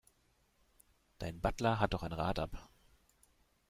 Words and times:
Dein 1.19 1.39
Butler 1.39 1.79
hat 1.79 1.93
doch 1.93 2.01
ein 2.01 2.11
Rad 2.11 2.39
ab. 2.39 2.69